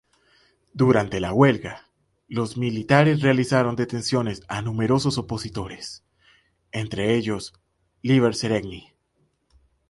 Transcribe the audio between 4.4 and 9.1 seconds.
a numerosos opositores, entre ellos Líber Seregni.